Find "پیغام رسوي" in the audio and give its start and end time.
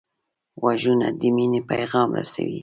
1.71-2.59